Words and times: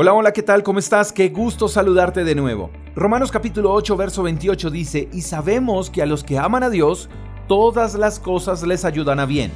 Hola, 0.00 0.14
hola, 0.14 0.32
¿qué 0.32 0.44
tal? 0.44 0.62
¿Cómo 0.62 0.78
estás? 0.78 1.10
Qué 1.10 1.28
gusto 1.30 1.66
saludarte 1.66 2.22
de 2.22 2.36
nuevo. 2.36 2.70
Romanos 2.94 3.32
capítulo 3.32 3.72
8, 3.72 3.96
verso 3.96 4.22
28 4.22 4.70
dice, 4.70 5.08
y 5.12 5.22
sabemos 5.22 5.90
que 5.90 6.02
a 6.02 6.06
los 6.06 6.22
que 6.22 6.38
aman 6.38 6.62
a 6.62 6.70
Dios, 6.70 7.08
todas 7.48 7.96
las 7.96 8.20
cosas 8.20 8.62
les 8.62 8.84
ayudan 8.84 9.18
a 9.18 9.26
bien. 9.26 9.50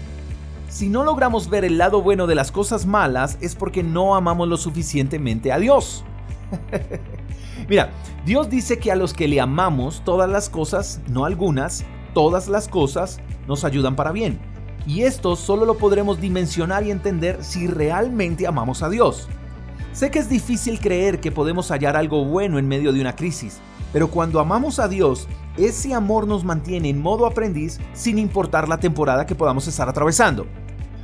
Si 0.69 0.89
no 0.89 1.05
logramos 1.05 1.49
ver 1.49 1.65
el 1.65 1.79
lado 1.79 2.03
bueno 2.03 2.27
de 2.27 2.35
las 2.35 2.51
cosas 2.51 2.87
malas, 2.87 3.39
es 3.41 3.55
porque 3.55 3.85
no 3.85 4.17
amamos 4.17 4.49
lo 4.49 4.57
suficientemente 4.57 5.53
a 5.53 5.61
Dios. 5.61 6.03
Mira, 7.69 7.91
Dios 8.27 8.51
dice 8.51 8.81
que 8.81 8.91
a 8.91 8.97
los 8.97 9.15
que 9.15 9.29
le 9.29 9.41
amamos, 9.41 10.03
todas 10.05 10.29
las 10.29 10.49
cosas, 10.51 11.01
no 11.07 11.25
algunas, 11.25 11.85
todas 12.15 12.49
las 12.49 12.67
cosas 12.67 13.21
nos 13.47 13.63
ayudan 13.63 13.95
para 13.95 14.11
bien. 14.11 14.41
Y 14.89 15.03
esto 15.03 15.37
solo 15.37 15.65
lo 15.67 15.79
podremos 15.79 16.21
dimensionar 16.21 16.83
y 16.83 16.91
entender 16.91 17.45
si 17.45 17.69
realmente 17.69 18.49
amamos 18.49 18.83
a 18.83 18.89
Dios. 18.89 19.29
Sé 19.93 20.11
que 20.11 20.19
es 20.19 20.29
difícil 20.31 20.81
creer 20.81 21.21
que 21.21 21.31
podemos 21.31 21.71
hallar 21.71 21.97
algo 21.97 22.25
bueno 22.25 22.59
en 22.59 22.67
medio 22.67 22.95
de 22.95 23.01
una 23.03 23.15
crisis, 23.15 23.61
pero 23.93 24.09
cuando 24.09 24.41
amamos 24.41 24.79
a 24.79 24.89
Dios, 24.89 25.29
ese 25.59 25.93
amor 25.93 26.27
nos 26.27 26.45
mantiene 26.45 26.89
en 26.89 27.03
modo 27.03 27.27
aprendiz 27.27 27.79
sin 27.93 28.19
importar 28.19 28.71
la 28.71 28.81
temporada 28.81 29.27
que 29.27 29.35
podamos 29.35 29.69
estar 29.69 29.91
atravesando. 29.91 30.47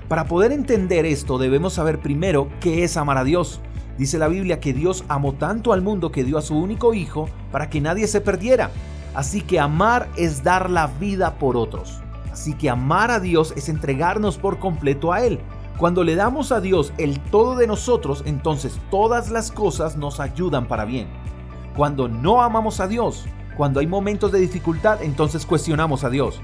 Para 0.08 0.24
poder 0.24 0.52
entender 0.52 1.04
esto 1.04 1.36
debemos 1.36 1.74
saber 1.74 2.00
primero 2.00 2.48
qué 2.60 2.82
es 2.82 2.96
amar 2.96 3.18
a 3.18 3.24
Dios. 3.24 3.60
Dice 3.98 4.16
la 4.16 4.28
Biblia 4.28 4.58
que 4.58 4.72
Dios 4.72 5.04
amó 5.08 5.34
tanto 5.34 5.74
al 5.74 5.82
mundo 5.82 6.10
que 6.10 6.24
dio 6.24 6.38
a 6.38 6.42
su 6.42 6.56
único 6.56 6.94
Hijo 6.94 7.28
para 7.52 7.68
que 7.68 7.82
nadie 7.82 8.06
se 8.06 8.22
perdiera. 8.22 8.70
Así 9.14 9.42
que 9.42 9.60
amar 9.60 10.08
es 10.16 10.42
dar 10.42 10.70
la 10.70 10.86
vida 10.86 11.34
por 11.34 11.58
otros. 11.58 12.00
Así 12.32 12.54
que 12.54 12.70
amar 12.70 13.10
a 13.10 13.20
Dios 13.20 13.52
es 13.54 13.68
entregarnos 13.68 14.38
por 14.38 14.58
completo 14.58 15.12
a 15.12 15.26
Él. 15.26 15.40
Cuando 15.78 16.02
le 16.02 16.16
damos 16.16 16.50
a 16.50 16.60
Dios 16.60 16.92
el 16.98 17.20
todo 17.20 17.54
de 17.54 17.68
nosotros, 17.68 18.24
entonces 18.26 18.80
todas 18.90 19.30
las 19.30 19.52
cosas 19.52 19.96
nos 19.96 20.18
ayudan 20.18 20.66
para 20.66 20.84
bien. 20.84 21.06
Cuando 21.76 22.08
no 22.08 22.42
amamos 22.42 22.80
a 22.80 22.88
Dios, 22.88 23.26
cuando 23.56 23.78
hay 23.78 23.86
momentos 23.86 24.32
de 24.32 24.40
dificultad, 24.40 25.00
entonces 25.02 25.46
cuestionamos 25.46 26.02
a 26.02 26.10
Dios. 26.10 26.40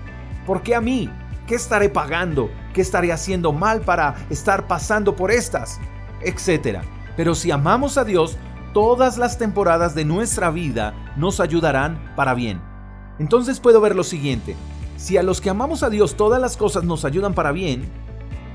¿Por 0.46 0.62
qué 0.62 0.76
a 0.76 0.80
mí? 0.80 1.10
¿Qué 1.48 1.56
estaré 1.56 1.88
pagando? 1.88 2.48
¿Qué 2.72 2.80
estaré 2.80 3.10
haciendo 3.10 3.52
mal 3.52 3.80
para 3.80 4.14
estar 4.30 4.68
pasando 4.68 5.16
por 5.16 5.32
estas? 5.32 5.80
Etcétera. 6.22 6.82
Pero 7.16 7.34
si 7.34 7.50
amamos 7.50 7.98
a 7.98 8.04
Dios, 8.04 8.36
todas 8.72 9.18
las 9.18 9.36
temporadas 9.36 9.96
de 9.96 10.04
nuestra 10.04 10.50
vida 10.50 10.94
nos 11.16 11.40
ayudarán 11.40 12.12
para 12.14 12.34
bien. 12.34 12.60
Entonces 13.18 13.58
puedo 13.58 13.80
ver 13.80 13.96
lo 13.96 14.04
siguiente. 14.04 14.54
Si 14.96 15.16
a 15.16 15.24
los 15.24 15.40
que 15.40 15.50
amamos 15.50 15.82
a 15.82 15.90
Dios 15.90 16.14
todas 16.14 16.40
las 16.40 16.56
cosas 16.56 16.84
nos 16.84 17.04
ayudan 17.04 17.34
para 17.34 17.50
bien, 17.50 17.90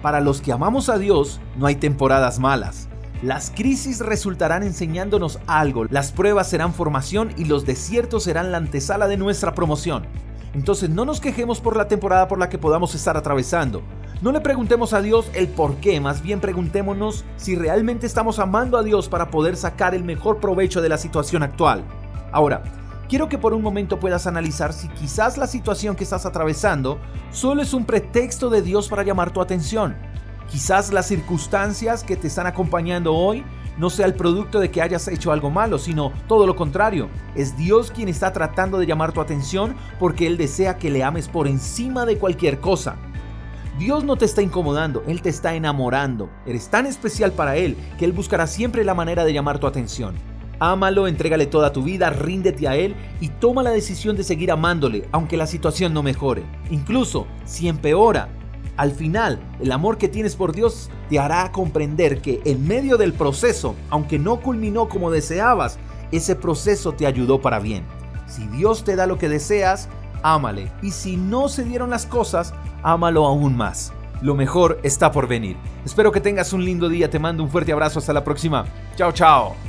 para 0.02 0.22
los 0.22 0.42
que 0.42 0.52
amamos 0.52 0.90
a 0.90 0.98
Dios, 0.98 1.40
no 1.58 1.66
hay 1.66 1.76
temporadas 1.76 2.40
malas. 2.40 2.88
Las 3.22 3.52
crisis 3.52 4.00
resultarán 4.00 4.64
enseñándonos 4.64 5.40
algo, 5.46 5.86
las 5.86 6.12
pruebas 6.12 6.50
serán 6.50 6.74
formación 6.74 7.32
y 7.36 7.46
los 7.46 7.66
desiertos 7.66 8.24
serán 8.24 8.52
la 8.52 8.58
antesala 8.58 9.08
de 9.08 9.18
nuestra 9.18 9.54
promoción. 9.54 10.06
Entonces 10.54 10.90
no 10.90 11.06
nos 11.06 11.20
quejemos 11.20 11.60
por 11.60 11.76
la 11.76 11.88
temporada 11.88 12.28
por 12.28 12.40
la 12.40 12.50
que 12.50 12.58
podamos 12.58 12.96
estar 12.96 13.18
atravesando. 13.18 13.84
No 14.22 14.32
le 14.32 14.42
preguntemos 14.42 14.94
a 14.94 15.02
Dios 15.02 15.30
el 15.34 15.48
por 15.48 15.76
qué, 15.76 16.00
más 16.00 16.22
bien 16.22 16.40
preguntémonos 16.40 17.24
si 17.38 17.56
realmente 17.56 18.06
estamos 18.06 18.40
amando 18.40 18.78
a 18.78 18.84
Dios 18.84 19.10
para 19.10 19.30
poder 19.30 19.56
sacar 19.56 19.94
el 19.96 20.04
mejor 20.04 20.40
provecho 20.40 20.82
de 20.82 20.90
la 20.90 20.98
situación 20.98 21.44
actual. 21.44 21.84
Ahora, 22.32 22.64
quiero 23.10 23.28
que 23.28 23.40
por 23.40 23.54
un 23.54 23.64
momento 23.64 24.00
puedas 24.00 24.28
analizar 24.28 24.72
si 24.72 24.88
quizás 24.90 25.38
la 25.38 25.48
situación 25.48 25.96
que 25.96 26.04
estás 26.04 26.26
atravesando 26.26 27.00
solo 27.32 27.64
es 27.64 27.74
un 27.74 27.84
pretexto 27.84 28.50
de 28.50 28.62
Dios 28.62 28.88
para 28.88 29.04
llamar 29.04 29.32
tu 29.32 29.42
atención. 29.42 29.98
Quizás 30.48 30.94
las 30.94 31.08
circunstancias 31.08 32.04
que 32.04 32.16
te 32.16 32.28
están 32.28 32.48
acompañando 32.48 33.14
hoy 33.14 33.44
no 33.78 33.90
sea 33.90 34.06
el 34.06 34.14
producto 34.14 34.60
de 34.60 34.70
que 34.70 34.82
hayas 34.82 35.08
hecho 35.08 35.32
algo 35.32 35.50
malo, 35.50 35.80
sino 35.80 36.12
todo 36.28 36.46
lo 36.46 36.56
contrario. 36.56 37.10
Es 37.36 37.58
Dios 37.58 37.92
quien 37.92 38.10
está 38.10 38.32
tratando 38.32 38.78
de 38.78 38.86
llamar 38.86 39.12
tu 39.12 39.22
atención 39.22 39.76
porque 40.00 40.28
Él 40.28 40.38
desea 40.38 40.78
que 40.78 40.92
le 40.92 41.04
ames 41.04 41.28
por 41.28 41.48
encima 41.48 42.06
de 42.06 42.18
cualquier 42.18 42.60
cosa. 42.60 42.96
Dios 43.80 44.04
no 44.04 44.18
te 44.18 44.26
está 44.26 44.42
incomodando, 44.42 45.04
Él 45.08 45.22
te 45.22 45.30
está 45.30 45.56
enamorando. 45.56 46.30
Eres 46.46 46.70
tan 46.70 46.86
especial 46.86 47.32
para 47.32 47.56
Él 47.56 47.76
que 47.98 48.06
Él 48.06 48.12
buscará 48.12 48.46
siempre 48.46 48.84
la 48.84 48.94
manera 48.94 49.24
de 49.24 49.34
llamar 49.34 49.58
tu 49.60 49.68
atención. 49.68 50.16
Ámalo, 50.60 51.08
entrégale 51.08 51.46
toda 51.46 51.72
tu 51.72 51.84
vida, 51.84 52.10
ríndete 52.10 52.68
a 52.68 52.76
Él 52.76 52.96
y 53.22 53.30
toma 53.30 53.64
la 53.64 53.72
decisión 53.72 54.16
de 54.16 54.24
seguir 54.24 54.52
amándole, 54.52 55.08
aunque 55.12 55.38
la 55.38 55.48
situación 55.48 55.94
no 55.94 56.04
mejore. 56.04 56.44
Incluso 56.70 57.28
si 57.46 57.68
empeora, 57.68 58.30
al 58.76 58.92
final, 58.92 59.40
el 59.60 59.72
amor 59.72 59.98
que 59.98 60.08
tienes 60.08 60.36
por 60.36 60.54
Dios 60.54 60.90
te 61.10 61.20
hará 61.20 61.52
comprender 61.52 62.22
que 62.22 62.42
en 62.46 62.66
medio 62.66 62.98
del 62.98 63.14
proceso, 63.14 63.76
aunque 63.90 64.20
no 64.20 64.40
culminó 64.40 64.88
como 64.88 65.12
deseabas, 65.12 65.80
ese 66.12 66.36
proceso 66.36 66.94
te 66.94 67.06
ayudó 67.06 67.42
para 67.42 67.60
bien. 67.60 67.84
Si 68.28 68.48
Dios 68.48 68.84
te 68.84 68.96
da 68.96 69.06
lo 69.06 69.18
que 69.18 69.28
deseas, 69.28 69.90
ámale. 70.24 70.72
Y 70.82 70.92
si 70.92 71.18
no 71.18 71.50
se 71.50 71.64
dieron 71.64 71.90
las 71.90 72.06
cosas, 72.06 72.54
ámalo 72.84 73.26
aún 73.26 73.58
más. 73.58 73.92
Lo 74.22 74.36
mejor 74.36 74.80
está 74.84 75.12
por 75.12 75.28
venir. 75.28 75.58
Espero 75.86 76.12
que 76.12 76.22
tengas 76.22 76.54
un 76.54 76.64
lindo 76.64 76.90
día. 76.90 77.10
Te 77.10 77.20
mando 77.20 77.44
un 77.44 77.50
fuerte 77.50 77.72
abrazo. 77.72 78.00
Hasta 78.00 78.14
la 78.14 78.24
próxima. 78.24 78.66
Chao, 78.96 79.12
chao. 79.12 79.69